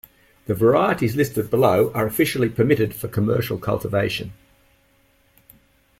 The 0.47 0.55
varieties 0.55 1.15
listed 1.15 1.51
below 1.51 1.91
are 1.93 2.07
officially 2.07 2.49
permitted 2.49 2.95
for 2.95 3.07
commercial 3.07 3.59
cultivation. 3.59 4.33